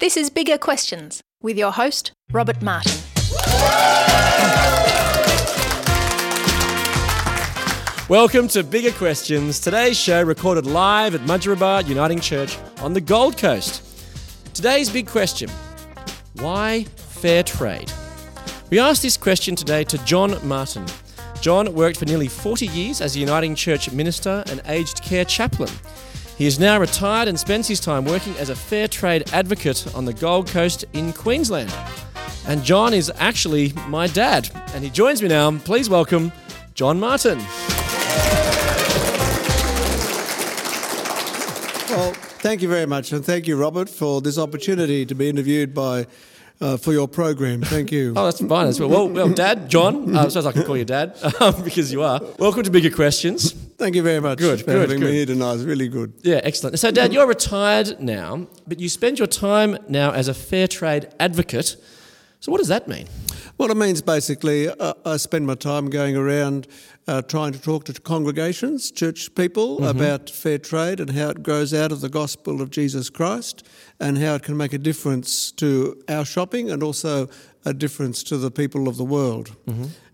[0.00, 2.90] This is Bigger Questions with your host, Robert Martin.
[8.08, 9.60] Welcome to Bigger Questions.
[9.60, 13.84] Today's show recorded live at Mudgeeraba Uniting Church on the Gold Coast.
[14.54, 15.50] Today's big question
[16.36, 17.92] why fair trade?
[18.70, 20.86] We asked this question today to John Martin.
[21.42, 25.68] John worked for nearly 40 years as a Uniting Church minister and aged care chaplain.
[26.40, 30.06] He is now retired and spends his time working as a fair trade advocate on
[30.06, 31.70] the Gold Coast in Queensland.
[32.46, 35.54] And John is actually my dad, and he joins me now.
[35.58, 36.32] Please welcome
[36.72, 37.36] John Martin.
[41.90, 45.74] Well, thank you very much, and thank you, Robert, for this opportunity to be interviewed
[45.74, 46.06] by
[46.62, 47.60] uh, for your program.
[47.60, 48.14] Thank you.
[48.16, 48.88] Oh, that's fine well.
[48.88, 52.02] Well, well Dad, John, uh, I suppose I can call you Dad um, because you
[52.02, 52.18] are.
[52.38, 53.54] Welcome to Bigger Questions.
[53.80, 55.08] Thank you very much Good, for good, having good.
[55.08, 55.54] me here tonight.
[55.54, 56.12] It's really good.
[56.20, 56.78] Yeah, excellent.
[56.78, 61.08] So, Dad, you're retired now, but you spend your time now as a fair trade
[61.18, 61.76] advocate.
[62.40, 63.06] So, what does that mean?
[63.56, 66.68] Well, it means basically, uh, I spend my time going around
[67.08, 71.72] uh, trying to talk to congregations, church people, about fair trade and how it grows
[71.72, 73.66] out of the gospel of Jesus Christ
[73.98, 77.30] and how it can make a difference to our shopping and also
[77.64, 79.56] a difference to the people of the world.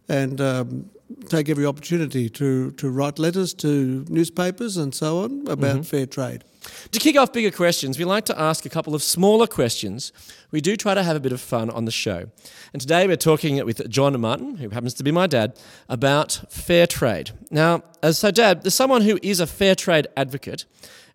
[0.09, 0.89] And um,
[1.29, 5.83] take every opportunity to, to write letters to newspapers and so on about mm-hmm.
[5.83, 6.45] fair trade.
[6.91, 10.13] To kick off bigger questions, we like to ask a couple of smaller questions.
[10.51, 12.27] We do try to have a bit of fun on the show.
[12.73, 16.87] And today we're talking with John Martin, who happens to be my dad, about fair
[16.87, 17.31] trade.
[17.51, 20.65] Now, as so, Dad, there's someone who is a fair trade advocate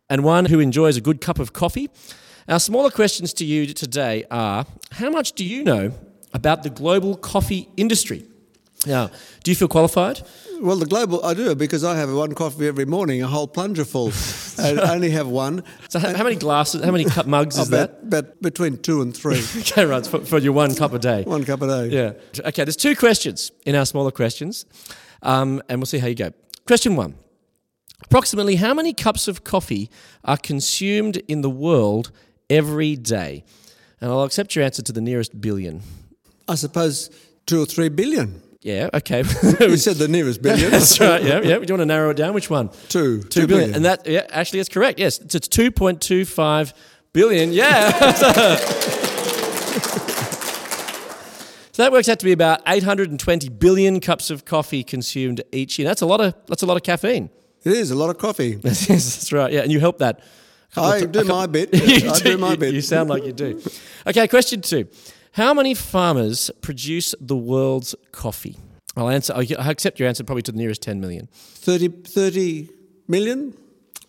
[0.10, 1.90] and one who enjoys a good cup of coffee.
[2.48, 5.94] Our smaller questions to you today are how much do you know
[6.34, 8.26] about the global coffee industry?
[8.86, 9.12] Now,
[9.44, 10.22] do you feel qualified?
[10.60, 13.86] Well, the global, I do because I have one coffee every morning, a whole plunger
[13.86, 14.12] full.
[14.60, 15.64] and I only have one.
[15.90, 17.90] So, how how many glasses, how many cup mugs is that?
[17.90, 19.42] About, about between two and three.
[19.62, 21.24] Okay, right, for, for your one cup a day.
[21.24, 21.88] one cup a day.
[21.88, 22.42] Yeah.
[22.48, 24.66] Okay, there's two questions in our smaller questions,
[25.24, 26.32] um, and we'll see how you go.
[26.68, 27.16] Question one
[28.04, 29.90] Approximately how many cups of coffee
[30.24, 32.12] are consumed in the world
[32.50, 33.44] every day?
[34.00, 35.82] And I'll accept your answer to the nearest billion.
[36.48, 37.10] I suppose
[37.46, 38.42] two or three billion.
[38.62, 39.24] Yeah, okay.
[39.60, 40.72] You said the nearest billion.
[40.72, 41.42] That's right, yeah, yeah.
[41.42, 42.34] Do you want to narrow it down?
[42.34, 42.70] Which one?
[42.90, 43.24] Two.
[43.24, 43.74] Two billion.
[43.74, 45.00] And that, yeah, actually, that's correct.
[45.00, 46.74] Yes, it's it's 2.25
[47.14, 47.52] billion.
[47.54, 47.92] Yeah.
[51.72, 55.88] so that works out to be about 820 billion cups of coffee consumed each year.
[55.88, 57.30] That's a lot of that's a lot of caffeine.
[57.64, 58.60] It is a lot of coffee.
[58.64, 59.52] Yes, that's right.
[59.52, 60.20] Yeah, and you help that.
[60.76, 61.70] I do my bit.
[61.74, 62.74] I do my bit.
[62.74, 63.62] You sound like you do.
[64.08, 64.88] Okay, question two.
[65.36, 68.58] How many farmers produce the world's coffee?
[68.98, 69.34] I'll answer.
[69.34, 71.30] I accept your answer probably to the nearest 10 million.
[71.32, 72.70] 30, 30
[73.08, 73.54] million?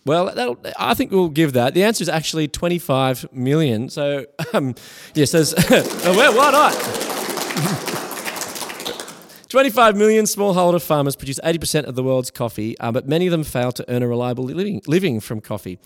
[0.05, 1.75] Well, that'll, I think we'll give that.
[1.75, 3.88] The answer is actually 25 million.
[3.88, 4.75] So, um,
[5.15, 5.55] yes, there's.
[5.56, 6.72] oh, well, why not?
[9.49, 13.44] 25 million smallholder farmers produce 80% of the world's coffee, uh, but many of them
[13.44, 15.78] fail to earn a reliable living, living from coffee.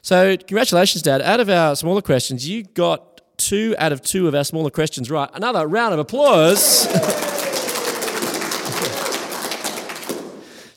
[0.00, 1.20] So, congratulations, Dad.
[1.20, 3.07] Out of our smaller questions, you got
[3.38, 5.30] two out of two of our smaller questions right.
[5.32, 6.86] Another round of applause.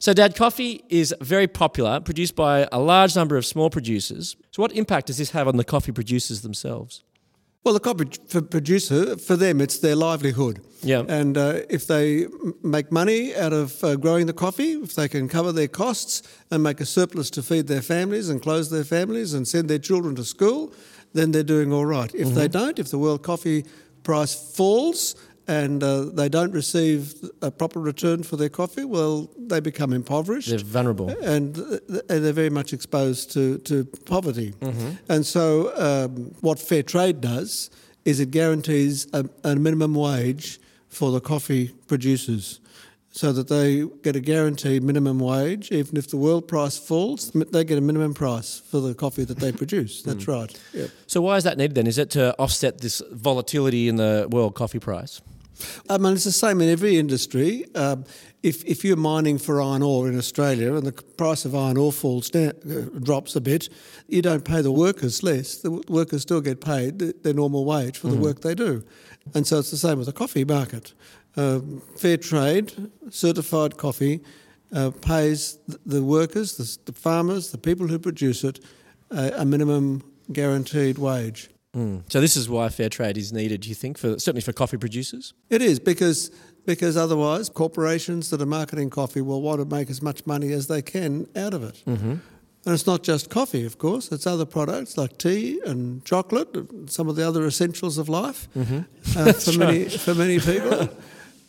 [0.02, 4.36] So, Dad, coffee is very popular, produced by a large number of small producers.
[4.50, 7.04] So, what impact does this have on the coffee producers themselves?
[7.64, 10.66] Well, the coffee for producer, for them, it's their livelihood.
[10.82, 11.04] Yeah.
[11.08, 12.26] And uh, if they
[12.64, 16.64] make money out of uh, growing the coffee, if they can cover their costs and
[16.64, 20.16] make a surplus to feed their families and clothe their families and send their children
[20.16, 20.74] to school,
[21.14, 22.14] then they're doing all right.
[22.16, 23.66] If they don't, if the world coffee
[24.04, 25.16] price falls
[25.48, 30.50] and uh, they don't receive a proper return for their coffee, well, they become impoverished
[30.50, 31.10] They're vulnerable.
[31.24, 34.54] and th- and they're very much exposed to, to poverty.
[35.10, 37.70] And so, um, what fair trade does
[38.06, 42.60] is it guarantees a, a minimum wage for the coffee producers.
[43.14, 47.66] So that they get a guaranteed minimum wage, even if the world price falls, they
[47.66, 50.02] get a minimum price for the coffee that they produce.
[50.02, 50.58] That's right.
[50.74, 50.90] Yep.
[51.08, 51.88] So, why is that needed then?
[51.88, 55.20] Is it to offset this volatility in the world coffee price?
[55.90, 57.66] I mean, it's the same in every industry.
[57.76, 58.06] Um,
[58.44, 61.92] if, if you're mining for iron ore in Australia and the price of iron ore
[61.92, 63.70] falls down, uh, drops a bit,
[64.08, 65.58] you don't pay the workers less.
[65.58, 68.84] The workers still get paid their normal wage for the work they do.
[69.36, 70.94] And so it's the same with the coffee market.
[71.38, 72.74] Um, fair trade,
[73.10, 74.20] certified coffee,
[74.74, 78.60] uh, pays the workers, the, the farmers, the people who produce it,
[79.12, 81.50] uh, a minimum guaranteed wage.
[81.74, 84.76] So, this is why fair trade is needed, do you think, for certainly for coffee
[84.76, 85.34] producers?
[85.50, 86.30] It is because
[86.66, 90.68] because otherwise corporations that are marketing coffee will want to make as much money as
[90.68, 91.82] they can out of it.
[92.64, 96.90] And it's not just coffee, of course, it's other products like tea and chocolate, and
[96.90, 98.48] some of the other essentials of life
[99.18, 100.90] uh, for, many, for many people.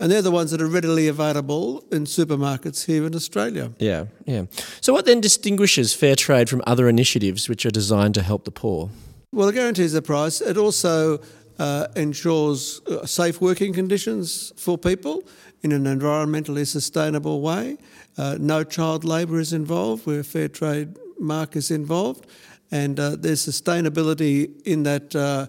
[0.02, 3.70] And they're the ones that are readily available in supermarkets here in Australia.
[3.78, 4.46] Yeah, yeah.
[4.81, 8.50] So, what then distinguishes fair trade from other initiatives which are designed to help the
[8.50, 8.90] poor?
[9.31, 10.40] Well, it guarantees the price.
[10.40, 11.20] It also
[11.60, 15.22] uh, ensures uh, safe working conditions for people
[15.62, 17.78] in an environmentally sustainable way.
[18.19, 22.26] Uh, no child labour is involved where fair trade mark is involved,
[22.72, 25.46] and uh, there's sustainability in that uh,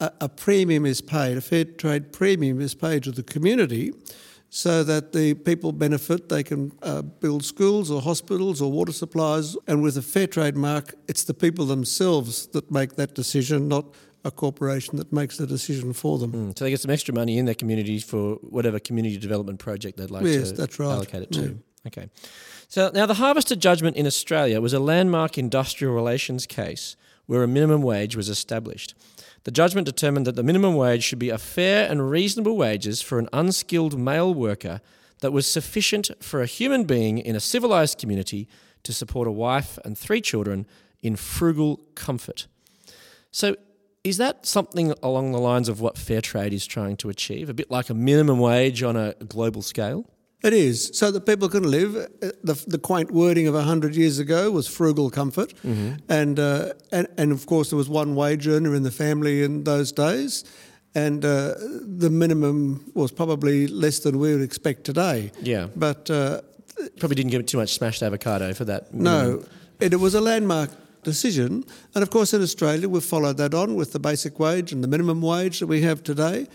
[0.00, 3.92] a, a premium is paid, a fair trade premium is paid to the community
[4.48, 6.28] so that the people benefit.
[6.28, 9.56] They can uh, build schools or hospitals or water supplies.
[9.68, 13.84] And with a fair trade mark, it's the people themselves that make that decision, not
[14.24, 16.32] a corporation that makes the decision for them.
[16.32, 19.96] Mm, so they get some extra money in their communities for whatever community development project
[19.96, 20.92] they'd like Yes, to that's right.
[20.92, 21.58] allocate it to.
[21.86, 22.10] Okay.
[22.68, 27.48] So now the Harvester judgment in Australia was a landmark industrial relations case where a
[27.48, 28.94] minimum wage was established.
[29.44, 33.18] The judgment determined that the minimum wage should be a fair and reasonable wages for
[33.18, 34.80] an unskilled male worker
[35.20, 38.48] that was sufficient for a human being in a civilized community
[38.82, 40.66] to support a wife and three children
[41.02, 42.46] in frugal comfort.
[43.30, 43.56] So,
[44.02, 47.50] is that something along the lines of what fair trade is trying to achieve?
[47.50, 50.06] A bit like a minimum wage on a global scale?
[50.42, 51.96] It is, so that people can live.
[51.96, 55.52] Uh, The, the quaint wording of 100 years ago was frugal comfort.
[56.08, 59.64] And, uh, and, and of course, there was one wage earner in the family in
[59.64, 60.44] those days.
[60.94, 61.54] And uh,
[62.00, 65.30] the minimum was probably less than we would expect today.
[65.42, 65.68] Yeah.
[65.76, 66.40] But uh,
[66.98, 68.92] Probably didn't give it too much smashed avocado for that.
[68.94, 69.44] no,
[69.78, 70.70] it, it was a landmark
[71.04, 71.64] decision.
[71.94, 74.88] And of course, in Australia, we've followed that on with the basic wage and the
[74.88, 76.46] minimum wage that we have today.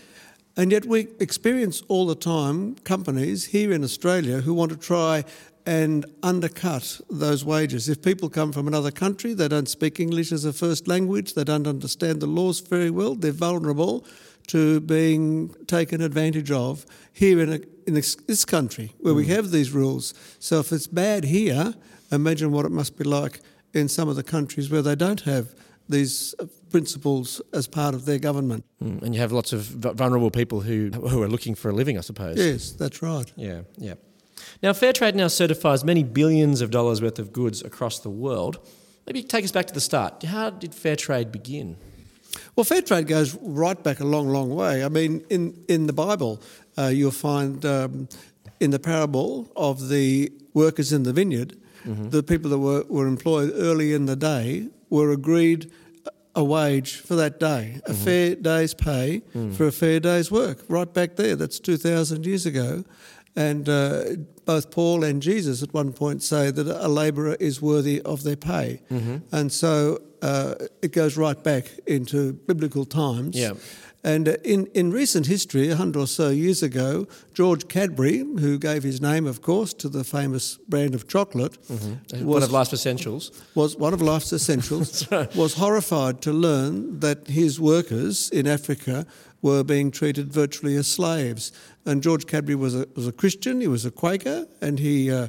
[0.56, 5.24] And yet, we experience all the time companies here in Australia who want to try
[5.66, 7.88] and undercut those wages.
[7.88, 11.44] If people come from another country, they don't speak English as a first language, they
[11.44, 14.06] don't understand the laws very well, they're vulnerable
[14.46, 19.32] to being taken advantage of here in, a, in this, this country where we hmm.
[19.32, 20.14] have these rules.
[20.38, 21.74] So if it's bad here,
[22.12, 23.40] imagine what it must be like
[23.74, 25.52] in some of the countries where they don't have
[25.88, 28.64] these uh, principles as part of their government.
[28.82, 29.62] Mm, And you have lots of
[29.96, 32.36] vulnerable people who, who are looking for a living, I suppose.
[32.36, 33.32] Yes, that's right.
[33.36, 33.94] Yeah, yeah.
[34.62, 38.58] Now, Fairtrade now certifies many billions of dollars worth of goods across the world.
[39.06, 40.22] Maybe take us back to the start.
[40.24, 41.76] How did Fairtrade begin?
[42.54, 44.84] Well, fair trade goes right back a long, long way.
[44.84, 46.42] I mean, in, in the Bible,
[46.76, 48.08] uh, you'll find um,
[48.60, 53.52] in the parable of the workers in the vineyard, the people that were, were employed
[53.54, 55.70] early in the day were agreed
[56.34, 59.22] a wage for that day, a fair day's pay
[59.56, 61.34] for a fair day's work, right back there.
[61.34, 62.84] That's 2,000 years ago.
[63.34, 64.02] And uh,
[64.44, 68.36] both Paul and Jesus at one point say that a labourer is worthy of their
[68.36, 68.80] pay.
[69.32, 73.36] And so uh, it goes right back into biblical times.
[73.36, 73.52] Yeah.
[74.04, 78.58] And uh, in, in recent history, a hundred or so years ago, George Cadbury, who
[78.58, 81.58] gave his name, of course, to the famous brand of chocolate,
[82.20, 83.32] One of life's essentials.
[83.54, 89.06] was one of life's essentials, was horrified to learn that his workers in Africa
[89.42, 91.52] were being treated virtually as slaves.
[91.84, 95.28] And George Cadbury was a, was a Christian, he was a Quaker, and he uh,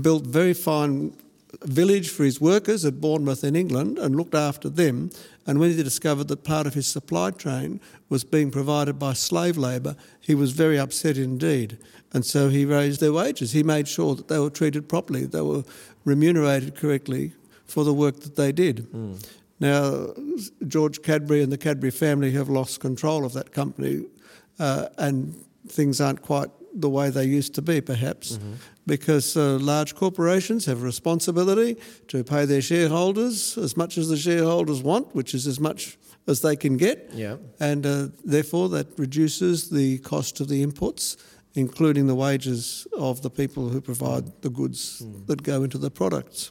[0.00, 1.14] built very fine
[1.60, 5.10] village for his workers at Bournemouth in England and looked after them.
[5.46, 9.56] And when he discovered that part of his supply chain was being provided by slave
[9.56, 11.78] labour, he was very upset indeed.
[12.12, 13.52] And so he raised their wages.
[13.52, 15.64] He made sure that they were treated properly, they were
[16.04, 17.32] remunerated correctly
[17.66, 18.86] for the work that they did.
[19.60, 20.08] Now,
[20.66, 24.04] George Cadbury and the Cadbury family have lost control of that company,
[24.58, 25.34] uh, and
[25.68, 28.38] things aren't quite the way they used to be, perhaps,
[28.86, 31.76] because uh, large corporations have a responsibility
[32.08, 36.40] to pay their shareholders as much as the shareholders want, which is as much as
[36.40, 37.36] they can get, Yeah.
[37.60, 41.16] and uh, therefore that reduces the cost of the inputs,
[41.54, 46.50] including the wages of the people who provide the goods that go into the products.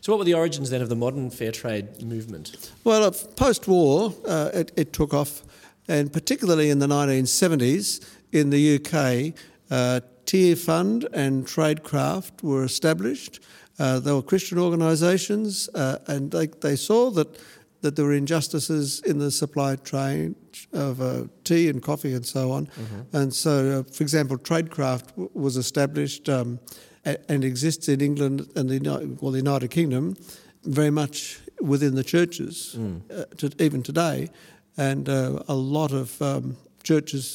[0.00, 2.70] So, what were the origins then of the modern fair trade movement?
[2.84, 5.42] Well, post war, uh, it, it took off,
[5.88, 8.00] and particularly in the 1970s
[8.32, 9.34] in the UK,
[9.70, 13.40] uh, Tearfund and Traidcraft were established.
[13.78, 17.38] Uh, they were Christian organisations, uh, and they, they saw that,
[17.80, 20.34] that there were injustices in the supply chain
[20.72, 22.68] of uh, tea and coffee and so on.
[23.12, 26.58] And so, uh, for example, Traidcraft w- was established um,
[27.06, 30.16] a- and exists in England and the, Uni- well, the United Kingdom
[30.64, 32.76] very much within the churches,
[33.10, 34.28] uh, to, even today.
[34.76, 36.56] And uh, a lot of um,
[36.90, 37.26] churches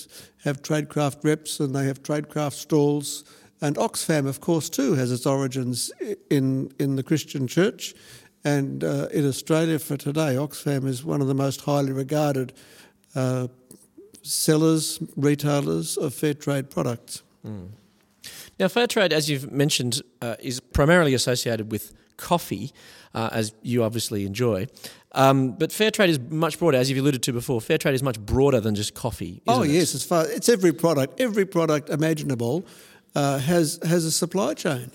[0.44, 3.24] have Traidcraft reps and they have Traidcraft stalls
[3.64, 5.90] And Oxfam, of course, too, has its origins
[6.30, 7.96] in, in the Christian church.
[8.44, 12.52] And uh, in Australia for today, Oxfam is one of the most highly regarded
[13.16, 13.48] uh,
[14.22, 17.24] sellers, retailers of fair trade products.
[18.60, 21.94] Now, fair trade, as you've mentioned, uh, is primarily associated with
[22.24, 22.72] coffee,
[23.14, 24.68] uh, as you obviously enjoy.
[25.12, 27.62] Um, but fair trade is much broader, as you've alluded to before.
[27.62, 29.42] Fair trade is much broader than just coffee.
[29.46, 29.80] Oh isn't it?
[29.80, 32.66] yes, as far it's every product, every product imaginable
[33.16, 34.92] uh, has has a supply chain.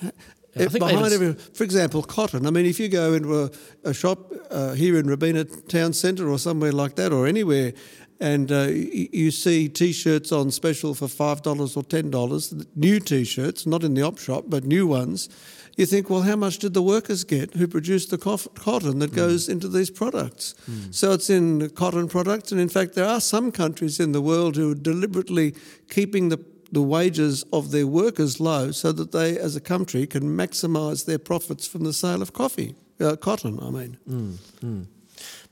[0.55, 2.47] Yeah, I think Behind every, for example, cotton.
[2.47, 3.51] I mean, if you go into a,
[3.85, 7.75] a shop uh, here in Robina Town Centre or somewhere like that, or anywhere,
[8.21, 13.67] and uh, you see T-shirts on special for five dollars or ten dollars, new T-shirts,
[13.67, 15.29] not in the op shop, but new ones.
[15.77, 19.15] You think, well, how much did the workers get who produced the cof- cotton that
[19.15, 20.57] goes into these products?
[20.91, 24.57] So it's in cotton products, and in fact, there are some countries in the world
[24.57, 25.55] who are deliberately
[25.89, 26.39] keeping the
[26.71, 31.19] the wages of their workers low so that they, as a country, can maximise their
[31.19, 33.97] profits from the sale of coffee, uh, cotton, I mean.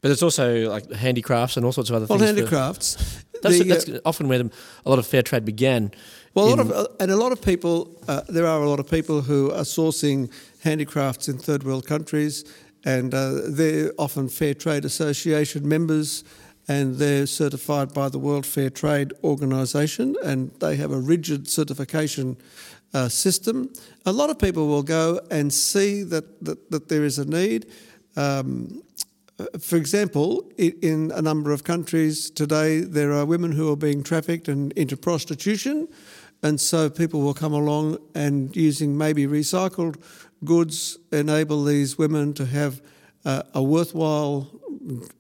[0.00, 2.30] But it's also like handicrafts and all sorts of other Well, things.
[2.30, 3.24] for- handicrafts.
[3.42, 4.50] That's, the, uh, often where the,
[4.84, 5.90] a lot of fair trade began.
[6.34, 8.80] Well, a lot of, uh, and a lot of people, uh, there are a lot
[8.80, 10.30] of people who are sourcing
[10.62, 12.44] handicrafts in third world countries,
[12.84, 16.24] and uh, they're often Fair Trade Association members,
[16.68, 22.36] and they're certified by the World Fair Trade Organisation, and they have a rigid certification
[22.94, 23.70] uh, system.
[24.04, 27.66] A lot of people will go and see that, that, that there is a need.
[28.16, 28.82] Um,
[29.60, 34.48] for example, in a number of countries today, there are women who are being trafficked
[34.48, 35.88] and into prostitution,
[36.42, 39.96] and so people will come along and using maybe recycled
[40.44, 42.80] goods enable these women to have
[43.24, 44.48] uh, a worthwhile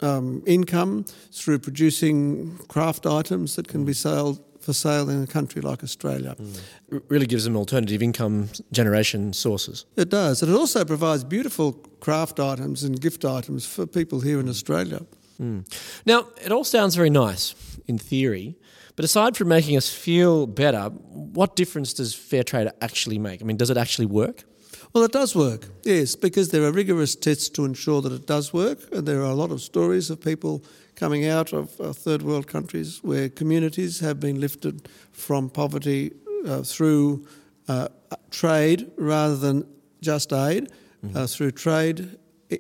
[0.00, 5.62] um, income through producing craft items that can be sold for sale in a country
[5.62, 6.34] like Australia.
[6.34, 6.60] Mm.
[6.92, 9.86] r- really gives them alternative income generation sources.
[9.96, 14.40] It does, and it also provides beautiful craft items and gift items for people here
[14.40, 15.00] in Australia.
[15.40, 15.64] Mm.
[16.04, 17.54] Now, it all sounds very nice
[17.86, 18.56] in theory,
[18.96, 20.90] but aside from making us feel better,
[21.34, 23.40] what difference does fair trade actually make?
[23.42, 24.44] I mean, does it actually work?
[24.92, 28.52] Well, it does work, yes, because there are rigorous tests to ensure that it does
[28.52, 30.64] work, and there are a lot of stories of people
[30.96, 36.10] coming out of uh, third world countries where communities have been lifted from poverty
[36.46, 37.26] uh, through
[37.68, 37.88] uh,
[38.30, 39.64] trade rather than
[40.00, 40.68] just aid,
[41.14, 42.18] uh, through trade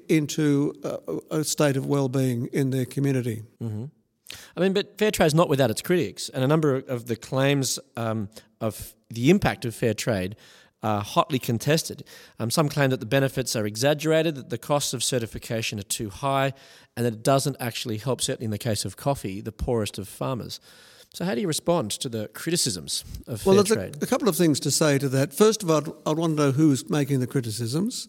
[0.08, 0.98] into uh,
[1.30, 3.42] a state of well-being in their community.
[4.56, 7.16] I mean, but fair trade is not without its critics, and a number of the
[7.16, 8.28] claims um,
[8.60, 10.36] of the impact of fair trade
[10.82, 12.04] are hotly contested.
[12.38, 16.10] Um, some claim that the benefits are exaggerated, that the costs of certification are too
[16.10, 16.52] high,
[16.96, 20.08] and that it doesn't actually help, certainly in the case of coffee, the poorest of
[20.08, 20.60] farmers.
[21.12, 23.56] So, how do you respond to the criticisms of fair trade?
[23.56, 25.32] Well, there's a, couple of things to say to that.
[25.32, 28.08] First of all, I'd, I'd want to know who's making the criticisms,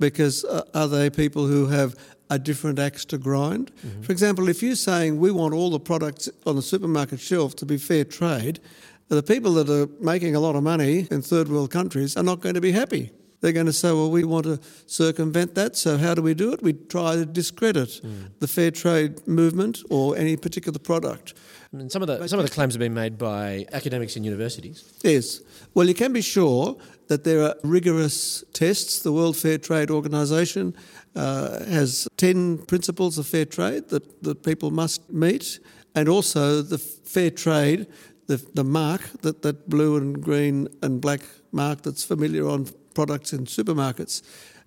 [0.00, 1.94] because uh, are they people who have
[2.30, 3.70] a different axe to grind?
[4.02, 7.66] For example, if you're saying we want all the products on the supermarket shelf to
[7.66, 8.60] be fair trade,
[9.08, 12.40] the people that are making a lot of money in third world countries are not
[12.40, 13.10] going to be happy.
[13.40, 16.52] They're going to say, well, we want to circumvent that, so how do we do
[16.52, 16.62] it?
[16.62, 18.00] We try to discredit
[18.40, 21.34] the fair trade movement or any particular product.
[21.72, 24.24] I mean, some of the some of the claims have been made by academics in
[24.24, 24.92] universities.
[25.02, 25.40] Yes.
[25.74, 26.76] Well, you can be sure
[27.08, 29.00] that there are rigorous tests.
[29.00, 30.74] The World Fair Trade Organisation
[31.14, 35.60] uh, has 10 principles of fair trade that, that people must meet,
[35.94, 37.86] and also the fair trade,
[38.28, 41.20] the, the mark, that, that blue and green and black
[41.50, 44.22] mark that's familiar on products in supermarkets,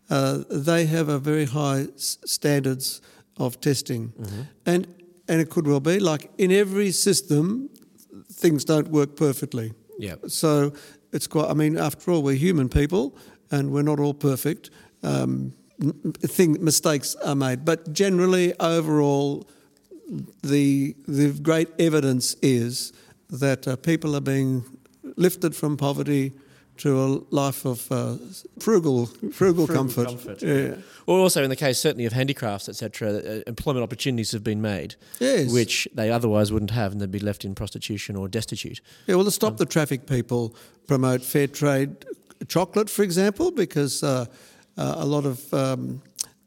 [0.09, 3.01] uh, they have a very high s- standards
[3.37, 4.13] of testing.
[4.65, 4.87] And,
[5.27, 7.69] and it could well be, like in every system,
[8.31, 9.73] things don't work perfectly.
[9.99, 10.15] Yeah.
[10.27, 10.73] So
[11.13, 11.49] it's quite.
[11.49, 13.15] I mean, after all, we're human people,
[13.51, 14.71] and we're not all perfect.
[15.03, 15.53] Um,
[16.23, 19.47] thing mistakes are made, but generally, overall,
[20.43, 22.93] the the great evidence is
[23.31, 24.63] that uh, people are being
[25.15, 26.31] lifted from poverty
[26.77, 28.15] to a life of uh,
[28.59, 30.07] frugal, frugal, comfort.
[30.07, 30.41] comfort.
[30.41, 30.75] Yeah.
[31.05, 34.95] Or also in the case certainly of handicrafts, etc., uh, employment opportunities have been made,
[35.19, 35.51] Yes.
[35.51, 38.81] which they otherwise wouldn't have, and they'd be left in prostitution or destitute.
[39.05, 40.55] Yeah, well, to stop the traffic, people
[40.87, 42.05] promote fair trade
[42.47, 44.25] chocolate, for example, because uh,
[44.77, 46.01] uh, a lot of um,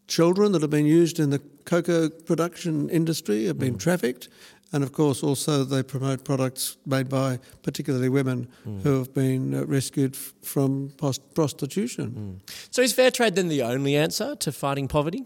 [0.09, 4.29] children that have been used in the cocoa production industry have been trafficked.
[4.75, 8.49] And of course, also they promote products made by particularly women
[8.83, 12.41] who have been uh, rescued f- from post- prostitution.
[12.73, 15.23] So is fair trade then the only answer to fighting poverty?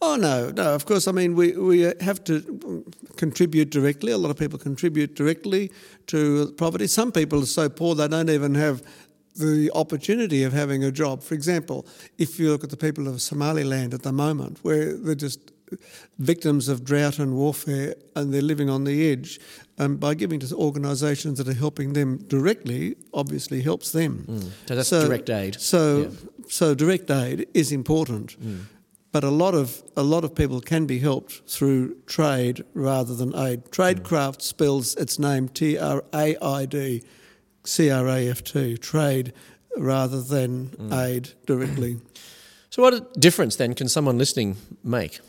[0.00, 0.74] Oh no, no.
[0.76, 4.12] Of course, I mean we we have to mm, contribute directly.
[4.12, 5.72] A lot of people contribute directly
[6.06, 6.86] to poverty.
[6.86, 8.80] Some people are so poor they don't even have
[9.34, 11.22] the opportunity of having a job.
[11.22, 11.84] For example,
[12.16, 15.40] if you look at the people of Somaliland at the moment, where they're just
[16.18, 19.40] victims of drought and warfare and they're living on the edge,
[19.78, 24.24] And by giving to organisations that are helping them directly, obviously helps them.
[24.26, 24.50] Mm.
[24.68, 25.60] So that's direct aid.
[25.60, 26.08] So, Yeah.
[26.48, 28.40] so direct aid is important.
[28.40, 28.60] Mm.
[29.12, 33.34] But a lot of a lot of people can be helped through trade rather than
[33.34, 33.64] aid.
[33.70, 37.02] Traidcraft spells its name T R A I D
[37.64, 39.32] C R A F T, trade
[39.76, 40.92] rather than mm.
[40.92, 41.96] aid directly.
[42.70, 45.20] So, what difference then can someone listening make?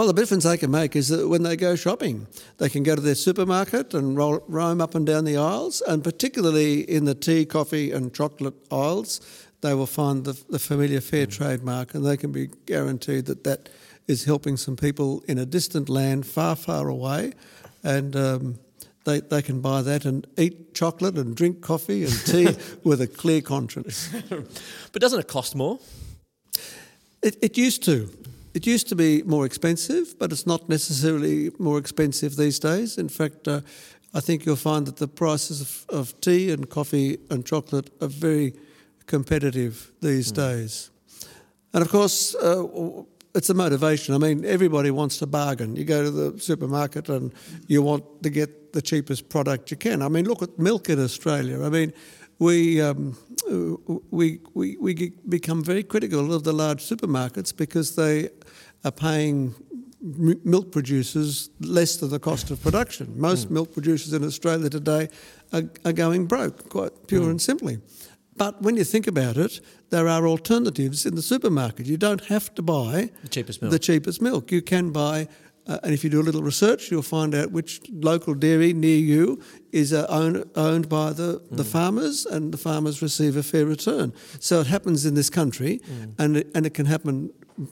[0.00, 2.26] Well, the difference they can make is that when they go shopping,
[2.56, 6.02] they can go to their supermarket and roll, roam up and down the aisles, and
[6.02, 9.20] particularly in the tea, coffee, and chocolate aisles,
[9.60, 13.44] they will find the, the familiar fair trade mark, and they can be guaranteed that
[13.44, 13.68] that
[14.08, 17.34] is helping some people in a distant land far, far away,
[17.84, 18.16] and.
[18.16, 18.58] Um,
[19.04, 22.54] they, they can buy that and eat chocolate and drink coffee and tea
[22.84, 24.10] with a clear conscience.
[24.92, 25.78] But doesn't it cost more?
[27.22, 28.10] It, it used to.
[28.52, 32.98] It used to be more expensive, but it's not necessarily more expensive these days.
[32.98, 33.60] In fact, uh,
[34.12, 38.08] I think you'll find that the prices of, of tea and coffee and chocolate are
[38.08, 38.54] very
[39.06, 40.90] competitive these days.
[41.72, 42.66] And of course, uh,
[43.34, 44.14] it's a motivation.
[44.14, 45.76] I mean, everybody wants to bargain.
[45.76, 47.32] You go to the supermarket and
[47.68, 50.02] you want to get the cheapest product you can.
[50.02, 51.64] I mean, look at milk in Australia.
[51.64, 51.92] I mean,
[52.40, 53.16] we um,
[54.10, 58.30] we, we we become very critical of the large supermarkets because they
[58.84, 59.54] are paying
[60.02, 63.12] m- milk producers less than the cost of production.
[63.16, 65.08] Most milk producers in Australia today
[65.52, 67.78] are, are going broke, quite pure and simply.
[68.36, 69.60] But when you think about it,
[69.90, 71.86] there are alternatives in the supermarket.
[71.86, 73.72] You don't have to buy The cheapest milk.
[73.72, 74.50] the cheapest milk.
[74.50, 75.28] You can buy,
[75.66, 78.96] uh, and if you do a little research, you'll find out which local dairy near
[78.96, 83.66] you is uh, owned, owned by the, the farmers, and the farmers receive a fair
[83.66, 84.14] return.
[84.38, 85.80] So it happens in this country,
[86.18, 87.30] and, it, and it can happen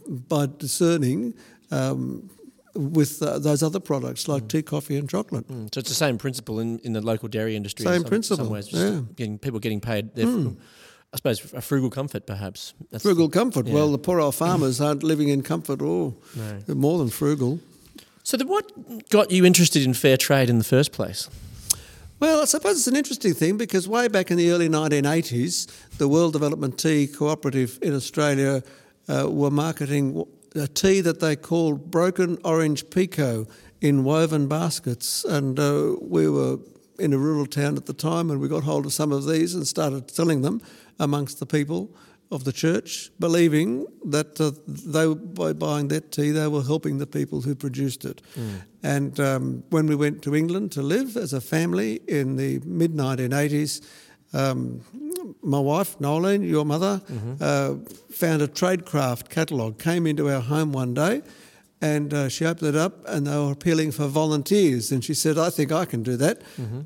[0.09, 1.35] by discerning.
[1.71, 2.30] Um,
[2.75, 5.49] with uh, those other products like tea, coffee, and chocolate.
[5.49, 7.85] Mm, So it's the same principle in, in the local dairy industry.
[7.85, 9.01] Same in some, principle, Some ways, just yeah.
[9.16, 10.14] getting people getting paid.
[10.14, 12.74] Their, I suppose a frugal comfort, perhaps.
[12.90, 13.66] That's Frugal comfort.
[13.66, 13.74] yeah.
[13.74, 16.22] Well, the poor old farmers aren't living in comfort at all.
[16.37, 16.74] No.
[16.74, 17.59] More than frugal.
[18.22, 21.29] So, then what got you interested in fair trade in the first place?
[22.20, 25.66] Well, I suppose it's an interesting thing because way back in the early 1980s,
[25.98, 28.62] the World Development Tea Cooperative in Australia
[29.09, 33.49] uh, were marketing a tea that they called broken orange pekoe
[33.81, 35.25] in woven baskets.
[35.25, 36.59] And uh, we were
[36.99, 39.55] in a rural town at the time and we got hold of some of these
[39.55, 40.61] and started selling them
[40.99, 41.94] amongst the people
[42.31, 47.07] of the church, believing that uh, they by buying that tea, they were helping the
[47.07, 48.21] people who produced it.
[48.83, 52.92] And um, when we went to England to live as a family in the mid
[52.92, 53.81] 1980s,
[54.35, 54.83] um,
[55.42, 57.00] my wife, Nolene, your mother,
[57.40, 57.74] uh,
[58.10, 61.22] found a Traidcraft catalogue, came into our home one day.
[61.80, 64.90] And uh, she opened it up, and they were appealing for volunteers.
[64.90, 66.42] And she said, "I think I can do that."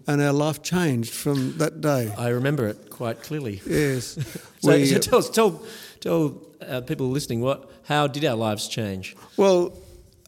[0.06, 2.12] And our life changed from that day.
[2.18, 3.62] I remember it quite clearly.
[3.66, 4.18] Yes,
[4.60, 5.62] So, We, so uh, tell, us- tell,
[6.00, 9.16] tell uh, people listening what how did our lives change?
[9.38, 9.72] Well,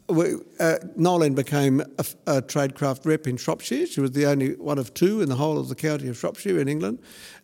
[0.09, 3.87] we, uh, Nolene became a, a Traidcraft rep in Shropshire.
[3.87, 6.59] She was the only one of two in the whole of the county of Shropshire
[6.59, 7.01] in England.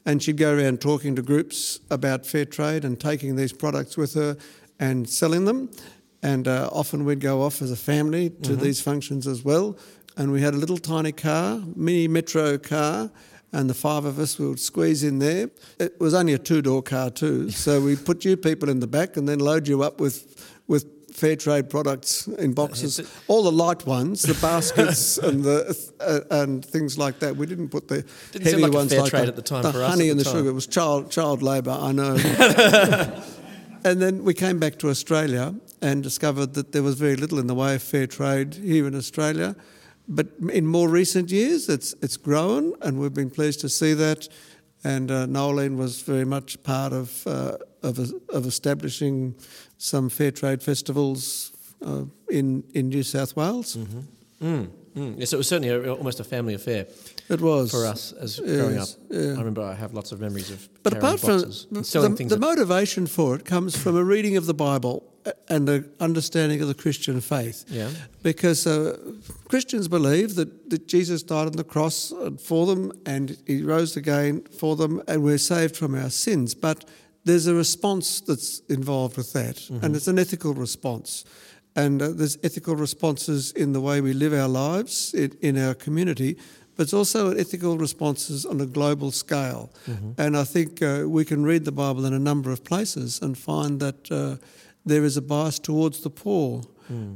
[0.06, 4.14] And she'd go around talking to groups about fair trade and taking these products with
[4.14, 4.36] her
[4.78, 5.70] and selling them.
[6.22, 9.78] And uh, often we'd go off as a family to these functions as well.
[10.16, 13.10] And we had a little tiny car, mini metro car,
[13.52, 15.50] and the five of us would squeeze in there.
[15.78, 17.50] It was only a two door car, too.
[17.60, 20.99] So we put you people in the back and then load you up with, with
[21.20, 23.00] fair trade products in boxes.
[23.28, 25.56] All the light ones, the baskets and the
[26.00, 27.36] uh, and things like that.
[27.36, 29.62] We didn't put the Didn't heavy like ones fair like trade the, at the time
[29.62, 30.38] the for us honey at and the the time.
[30.38, 30.48] sugar.
[30.48, 31.76] It was child child labour.
[31.78, 32.14] I know.
[33.84, 37.46] and then we came back to Australia and discovered that there was very little in
[37.46, 39.54] the way of fair trade here in Australia.
[40.08, 44.28] But in more recent years, it's it's grown, and we've been pleased to see that.
[44.82, 49.34] And uh, Nolene was very much part of uh, of, of establishing
[49.80, 53.76] some fair trade festivals uh, in in New South Wales.
[54.42, 55.14] Mm, mm.
[55.18, 56.86] Yes, it was certainly a, almost a family affair
[57.28, 58.88] It was for us as growing up.
[59.08, 59.34] Yeah.
[59.34, 62.30] I remember I have lots of memories of But apart from the, selling the, things.
[62.30, 65.02] the motivation for it comes from a reading of the Bible
[65.48, 67.64] and an understanding of the Christian faith.
[67.68, 67.90] Yeah.
[68.22, 68.96] Because uh,
[69.48, 72.12] Christians believe that, that Jesus died on the cross
[72.42, 76.54] for them and he rose again for them and we're saved from our sins.
[76.54, 76.84] But
[77.30, 79.84] there's a response that's involved with that, Mm-hmm.
[79.84, 81.24] and it's an ethical response.
[81.76, 85.74] And uh, there's ethical responses in the way we live our lives in, in our
[85.74, 86.36] community,
[86.76, 89.68] but it's also ethical responses on a global scale.
[90.18, 93.36] And I think uh, we can read the Bible in a number of places and
[93.36, 94.36] find that uh,
[94.86, 96.62] there is a bias towards the poor.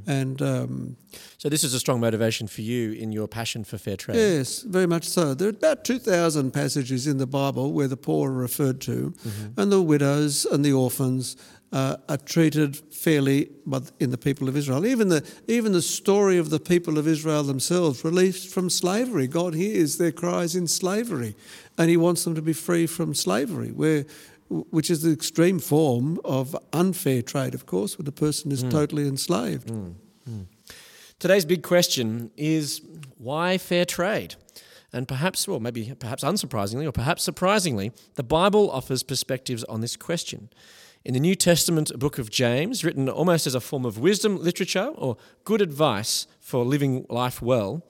[0.07, 0.97] And um,
[1.39, 4.17] So this is a strong motivation for you in your passion for fair trade.
[4.17, 5.35] Yes, very much so.
[5.35, 9.15] There are about 2,000 passages in the Bible where the poor are referred to,
[9.57, 11.37] and the widows and the orphans
[11.73, 13.51] uh, are treated fairly
[13.99, 14.87] in the people of Israel.
[14.87, 19.27] Even the, even the story of the people of Israel themselves, released from slavery.
[19.27, 21.35] God hears their cries in slavery,
[21.77, 24.07] and He wants them to be free from slavery, where,
[24.49, 28.71] which is the extreme form of unfair trade, of course, where the person is hmm.
[28.71, 29.71] totally enslaved.
[29.71, 29.91] Hmm.
[30.25, 30.43] Hmm.
[31.19, 32.83] Today's big question is
[33.17, 34.37] why fair trade?
[34.93, 39.97] And perhaps, well, maybe perhaps unsurprisingly, or perhaps surprisingly, the Bible offers perspectives on this
[39.97, 40.51] question.
[41.05, 44.93] In the New Testament book of James, written almost as a form of wisdom literature
[44.95, 47.83] or good advice for living life well,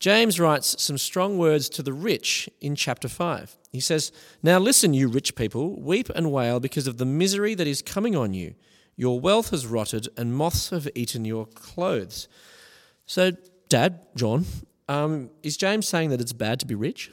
[0.00, 3.56] James writes some strong words to the rich in chapter 5.
[3.70, 4.10] He says,
[4.42, 8.16] Now listen, you rich people, weep and wail because of the misery that is coming
[8.16, 8.54] on you.
[8.96, 12.28] Your wealth has rotted, and moths have eaten your clothes.
[13.06, 13.32] So,
[13.68, 14.46] Dad, John,
[14.88, 17.10] um, is James saying that it's bad to be rich?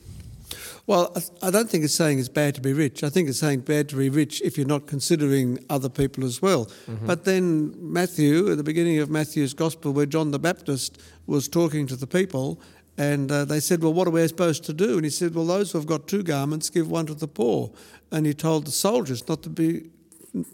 [0.85, 3.03] Well, I- I don't think it's saying it's bad to be rich.
[3.03, 6.41] I think it's saying bad to be rich if you're not considering other people as
[6.41, 6.69] well.
[7.05, 11.85] But then Matthew, at the beginning of Matthew's Gospel, where John the Baptist was talking
[11.87, 12.61] to the people,
[12.97, 14.95] and uh, they said, Well, what are we supposed to do?
[14.95, 17.71] And he said, Well, those who have got two garments, give one to the poor.
[18.11, 19.89] And he told the soldiers not to be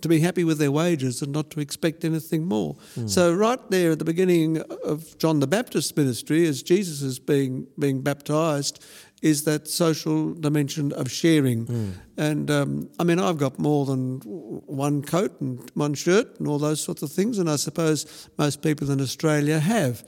[0.02, 2.76] to be happy with their wages and not to expect anything more.
[3.08, 7.68] So right there at the beginning of John the Baptist's ministry, as Jesus is being
[7.80, 8.84] being baptized,
[9.22, 11.96] is that social dimension of sharing.
[12.18, 16.60] And um, I mean, I've got more than one coat and one shirt and all
[16.60, 20.04] those sorts of things, and I suppose most people in Australia have,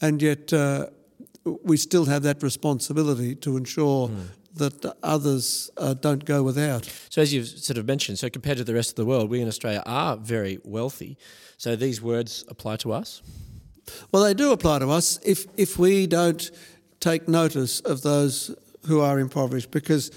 [0.00, 0.52] and yet.
[0.52, 0.86] Uh,
[1.44, 4.10] we still have that responsibility to ensure
[4.56, 6.90] that others uh, don't go without.
[7.10, 9.40] So, as you've sort of mentioned, so compared to the rest of the world, we
[9.40, 11.18] in Australia are very wealthy.
[11.56, 13.22] So, these words apply to us.
[14.12, 16.50] Well, they do apply to us if, if we don't
[17.00, 18.54] take notice of those
[18.86, 20.10] who are impoverished, because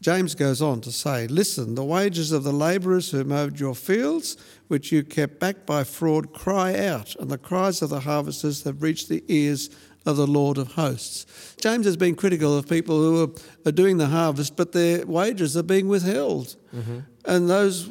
[0.00, 4.36] James goes on to say, Listen, the wages of the labourers who mowed your fields,
[4.68, 8.82] which you kept back by fraud, cry out, and the cries of the harvesters have
[8.82, 9.70] reached the ears
[10.06, 11.26] of the Lord of hosts.
[11.60, 15.56] James has been critical of people who are, are doing the harvest, but their wages
[15.56, 16.56] are being withheld.
[16.74, 17.00] Mm-hmm.
[17.26, 17.82] And those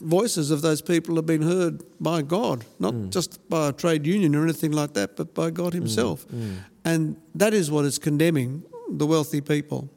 [0.00, 3.10] voices of those people have been heard by God, not mm.
[3.10, 6.26] just by a trade union or anything like that, but by God mm, Himself.
[6.28, 6.56] Mm.
[6.84, 9.88] And that is what is condemning the wealthy people.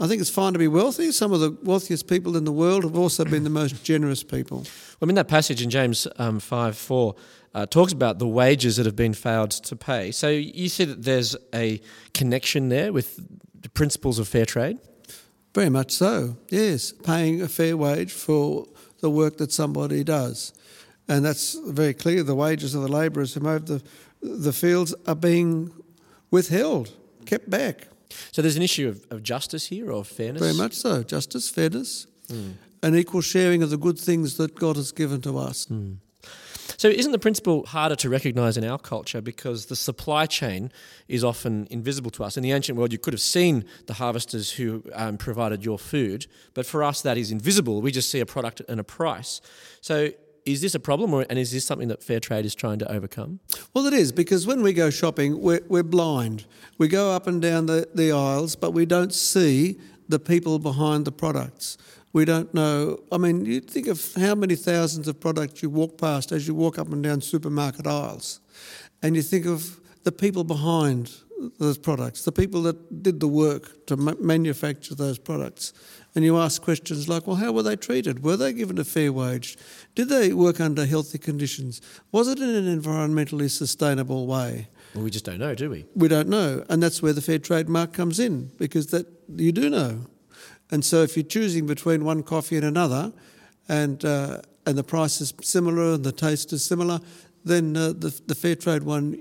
[0.00, 1.12] I think it's fine to be wealthy.
[1.12, 4.66] Some of the wealthiest people in the world have also been the most generous people.
[5.00, 7.14] I mean, that passage in James um, 5 4
[7.56, 10.10] uh, talks about the wages that have been failed to pay.
[10.10, 11.80] So, you see that there's a
[12.12, 13.18] connection there with
[13.58, 14.78] the principles of fair trade?
[15.54, 16.92] Very much so, yes.
[16.92, 18.66] Paying a fair wage for
[19.00, 20.52] the work that somebody does.
[21.08, 22.22] And that's very clear.
[22.22, 23.82] The wages of the labourers who mow the,
[24.20, 25.72] the fields are being
[26.30, 26.92] withheld,
[27.24, 27.88] kept back.
[28.32, 30.42] So, there's an issue of, of justice here or fairness?
[30.42, 31.02] Very much so.
[31.02, 32.06] Justice, fairness,
[32.82, 35.66] and equal sharing of the good things that God has given to us.
[36.76, 40.70] So, isn't the principle harder to recognise in our culture because the supply chain
[41.08, 42.36] is often invisible to us?
[42.36, 46.26] In the ancient world, you could have seen the harvesters who um, provided your food,
[46.54, 47.80] but for us, that is invisible.
[47.80, 49.40] We just see a product and a price.
[49.80, 50.10] So,
[50.44, 52.90] is this a problem, or, and is this something that fair trade is trying to
[52.90, 53.40] overcome?
[53.74, 56.44] Well, it is because when we go shopping, we're, we're blind.
[56.78, 61.04] We go up and down the, the aisles, but we don't see the people behind
[61.04, 61.76] the products.
[62.16, 63.00] We don't know.
[63.12, 66.54] I mean, you think of how many thousands of products you walk past as you
[66.54, 68.40] walk up and down supermarket aisles,
[69.02, 71.12] and you think of the people behind
[71.58, 75.74] those products, the people that did the work to ma- manufacture those products.
[76.14, 78.22] And you ask questions like, well, how were they treated?
[78.22, 79.58] Were they given a fair wage?
[79.94, 81.82] Did they work under healthy conditions?
[82.12, 84.68] Was it in an environmentally sustainable way?
[84.94, 85.84] Well, we just don't know, do we?
[85.94, 86.64] We don't know.
[86.70, 90.06] And that's where the fair trade mark comes in, because that you do know.
[90.70, 93.12] And so if you're choosing between one coffee and another,
[93.68, 97.00] and uh, and the price is similar and the taste is similar,
[97.44, 99.16] then uh, the, the fair trade one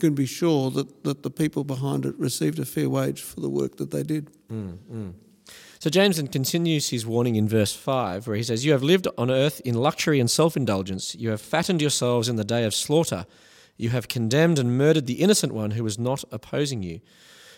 [0.00, 3.48] can be sure that, that the people behind it received a fair wage for the
[3.48, 4.30] work that they did.
[5.78, 9.30] So Jameson continues his warning in verse 5, where he says, You have lived on
[9.30, 11.16] earth in luxury and self indulgence.
[11.16, 13.26] You have fattened yourselves in the day of slaughter.
[13.76, 17.00] You have condemned and murdered the innocent one who was not opposing you.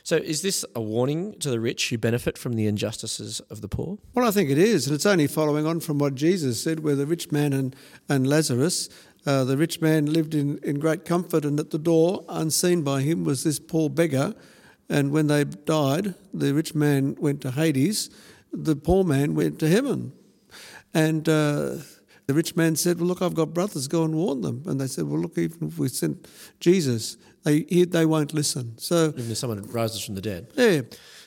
[0.05, 3.69] So is this a warning to the rich who benefit from the injustices of the
[3.69, 3.97] poor?
[4.12, 6.95] Well, I think it is, and it's only following on from what Jesus said, where
[6.95, 7.75] the rich man and,
[8.07, 8.90] and Lazarus,
[9.25, 13.01] uh, the rich man lived in, in great comfort, and at the door, unseen by
[13.01, 14.35] him, was this poor beggar.
[14.90, 18.11] And when they died, the rich man went to Hades,
[18.53, 20.12] the poor man went to heaven.
[20.93, 21.77] And uh,
[22.27, 24.64] the rich man said, Well, look, I've got brothers, go and warn them.
[24.67, 26.29] And they said, Well, look, even if we sent
[26.61, 28.76] Jesus, they, they won't listen.
[28.78, 30.48] So, Even if someone rises from the dead.
[30.54, 30.80] yeah,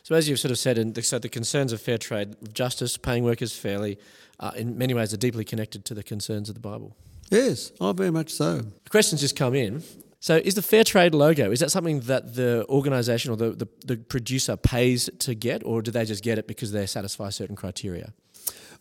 [0.03, 2.97] So, as you've sort of said, and the, so the concerns of fair trade, justice,
[2.97, 3.97] paying workers fairly,
[4.39, 6.95] uh, in many ways are deeply connected to the concerns of the Bible.
[7.32, 8.58] yes, oh, very much so.
[8.84, 9.84] The questions just come in.
[10.19, 13.67] So, is the fair trade logo is that something that the organisation or the, the,
[13.86, 17.56] the producer pays to get, or do they just get it because they satisfy certain
[17.56, 18.13] criteria?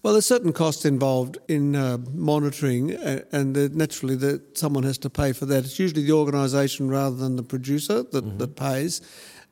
[0.07, 4.99] Well, there's certain costs involved in uh, monitoring, uh, and uh, naturally, that someone has
[4.99, 5.65] to pay for that.
[5.65, 9.01] It's usually the organisation rather than the producer that, that pays.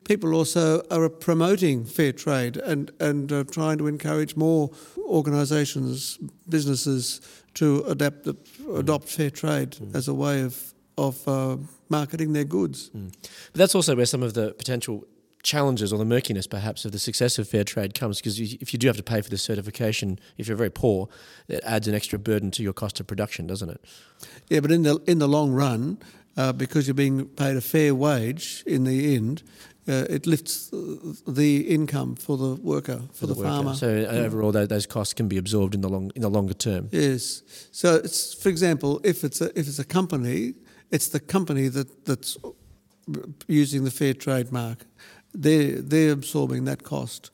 [0.05, 7.19] People also are promoting fair trade and and uh, trying to encourage more organisations, businesses
[7.55, 8.25] to adapt
[8.73, 11.57] adopt fair trade as a way of of uh,
[11.89, 12.91] marketing their goods.
[12.93, 15.05] But that's also where some of the potential
[15.45, 18.79] challenges or the murkiness, perhaps, of the success of fair trade comes because if you
[18.79, 21.07] do have to pay for the certification, if you're very poor,
[21.47, 23.85] it adds an extra burden to your cost of production, doesn't it?
[24.49, 25.99] Yeah, but in the in the long run,
[26.35, 29.43] uh, because you're being paid a fair wage in the end,
[29.87, 30.71] uh, it lifts
[31.27, 33.47] the income for the worker, for, the, worker.
[33.47, 33.73] farmer.
[33.75, 36.55] So uh, overall, tho- those costs can be absorbed in the long in the longer
[36.55, 36.89] term.
[36.91, 37.43] Yes.
[37.71, 40.55] So it's for example, if it's a if it's a company,
[40.91, 42.37] it's the company that that's
[43.47, 44.51] using the fair trade
[45.35, 45.89] mark.
[45.89, 47.31] They're absorbing that cost.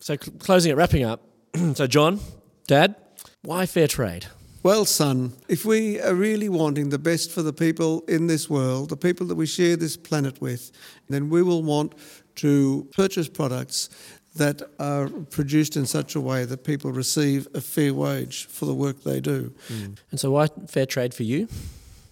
[0.00, 1.22] So cl- closing it, wrapping up.
[1.74, 2.20] so John,
[2.66, 2.96] Dad,
[3.42, 4.26] why fair trade?
[4.64, 8.90] Well, son, if we are really wanting the best for the people in this world,
[8.90, 10.70] the people that we share this planet with,
[11.08, 11.94] then we will want
[12.36, 13.90] to purchase products
[14.36, 18.74] that are produced in such a way that people receive a fair wage for the
[18.74, 19.52] work they do.
[19.68, 19.98] Mm.
[20.12, 21.48] And so why fair trade for you?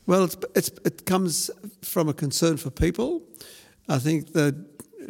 [0.07, 1.51] Well, it's, it's, it comes
[1.83, 3.23] from a concern for people.
[3.89, 4.55] I think that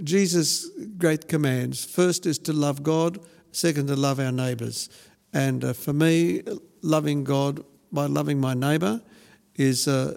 [0.02, 3.20] Jesus' great commands first is to love God,
[3.52, 4.88] second, to love our neighbours.
[5.32, 6.42] And uh, for me,
[6.82, 9.00] loving God by loving my neighbour
[9.56, 10.16] is uh,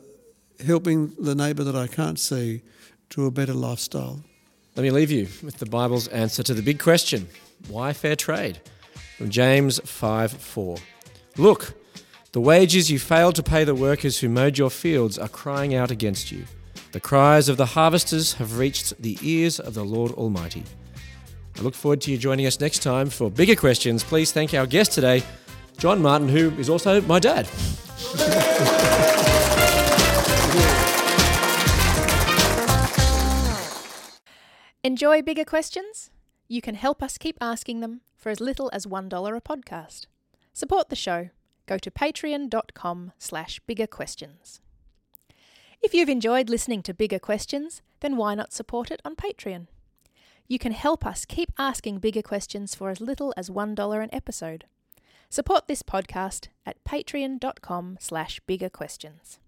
[0.65, 2.61] helping the neighbour that I can't see
[3.09, 4.23] to a better lifestyle.
[4.75, 7.27] Let me leave you with the Bible's answer to the big question
[7.67, 8.59] why fair trade?
[9.17, 10.77] From James 5 4.
[11.37, 11.73] Look,
[12.33, 15.91] the wages you failed to pay the workers who mowed your fields are crying out
[15.91, 16.45] against you.
[16.93, 20.63] The cries of the harvesters have reached the ears of the Lord Almighty.
[21.57, 24.03] I look forward to you joining us next time for bigger questions.
[24.03, 25.23] Please thank our guest today,
[25.79, 27.47] John Martin, who is also my dad.
[34.83, 36.11] Enjoy bigger questions?
[36.47, 40.05] You can help us keep asking them for as little as $1 a podcast.
[40.53, 41.29] Support the show.
[41.65, 44.59] Go to patreon.com slash bigger questions.
[45.83, 49.67] If you've enjoyed listening to Bigger Questions, then why not support it on Patreon?
[50.47, 54.63] You can help us keep asking bigger questions for as little as $1 an episode.
[55.29, 59.39] Support this podcast at patreon.com slash bigger questions.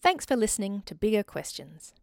[0.00, 1.94] Thanks for listening to Bigger Questions.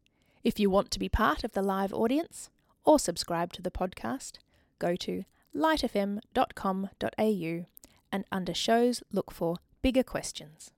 [0.42, 2.52] If you want to be part of the live audience
[2.86, 4.38] or subscribe to the podcast,
[4.80, 7.66] go to lightfm.com.au
[8.14, 10.72] and under shows look for Bigger Questions.